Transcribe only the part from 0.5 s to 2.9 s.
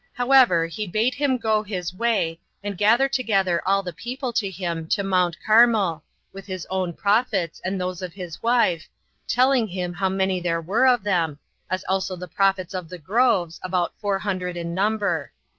he bade him go his way, and